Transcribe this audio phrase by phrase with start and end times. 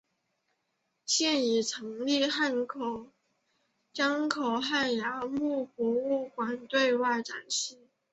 [1.05, 2.27] 现已成立
[3.93, 7.77] 江口汉崖墓博物馆对外展示。